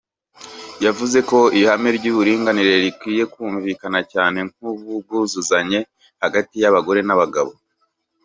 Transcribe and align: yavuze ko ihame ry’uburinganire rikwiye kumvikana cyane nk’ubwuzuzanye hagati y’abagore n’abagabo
yavuze 0.85 1.17
ko 1.29 1.39
ihame 1.59 1.89
ry’uburinganire 1.97 2.73
rikwiye 2.83 3.23
kumvikana 3.33 3.99
cyane 4.13 4.39
nk’ubwuzuzanye 4.51 5.79
hagati 6.23 6.55
y’abagore 6.63 7.01
n’abagabo 7.05 7.51